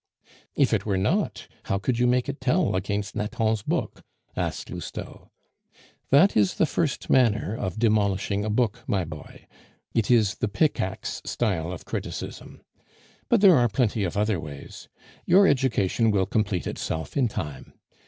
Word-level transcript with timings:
"If 0.55 0.73
it 0.73 0.83
were 0.83 0.97
not, 0.97 1.47
how 1.65 1.77
could 1.77 1.99
you 1.99 2.07
make 2.07 2.27
it 2.27 2.41
tell 2.41 2.75
against 2.75 3.15
Nathan's 3.15 3.61
book?" 3.61 4.01
asked 4.35 4.71
Lousteau. 4.71 5.29
"That 6.09 6.35
is 6.35 6.55
the 6.55 6.65
first 6.65 7.07
manner 7.07 7.55
of 7.55 7.77
demolishing 7.77 8.43
a 8.43 8.49
book, 8.49 8.79
my 8.87 9.05
boy; 9.05 9.45
it 9.93 10.09
is 10.09 10.33
the 10.39 10.47
pickaxe 10.47 11.21
style 11.23 11.71
of 11.71 11.85
criticism. 11.85 12.63
But 13.29 13.41
there 13.41 13.55
are 13.55 13.69
plenty 13.69 14.03
of 14.03 14.17
other 14.17 14.39
ways. 14.39 14.89
Your 15.27 15.45
education 15.45 16.09
will 16.09 16.25
complete 16.25 16.65
itself 16.65 17.15
in 17.15 17.27
time. 17.27 17.73